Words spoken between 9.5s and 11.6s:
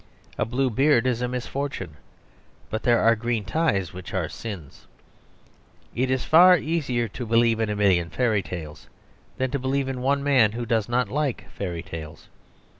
to believe in one man who does not like